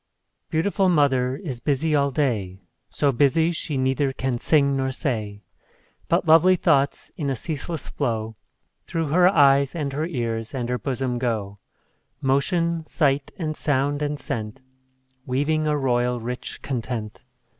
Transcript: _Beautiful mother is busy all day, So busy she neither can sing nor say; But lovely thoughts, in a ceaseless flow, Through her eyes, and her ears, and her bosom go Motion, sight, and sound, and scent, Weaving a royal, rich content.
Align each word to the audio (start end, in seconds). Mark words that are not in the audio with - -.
_Beautiful 0.49 0.89
mother 0.89 1.35
is 1.35 1.59
busy 1.59 1.93
all 1.93 2.09
day, 2.09 2.63
So 2.89 3.11
busy 3.11 3.51
she 3.51 3.77
neither 3.77 4.11
can 4.11 4.39
sing 4.39 4.75
nor 4.75 4.91
say; 4.91 5.43
But 6.07 6.27
lovely 6.27 6.55
thoughts, 6.55 7.11
in 7.17 7.29
a 7.29 7.35
ceaseless 7.35 7.87
flow, 7.87 8.35
Through 8.83 9.09
her 9.09 9.27
eyes, 9.27 9.75
and 9.75 9.93
her 9.93 10.07
ears, 10.07 10.55
and 10.55 10.69
her 10.69 10.79
bosom 10.79 11.19
go 11.19 11.59
Motion, 12.19 12.83
sight, 12.87 13.29
and 13.37 13.55
sound, 13.55 14.01
and 14.01 14.19
scent, 14.19 14.63
Weaving 15.27 15.67
a 15.67 15.77
royal, 15.77 16.19
rich 16.19 16.63
content. 16.63 17.21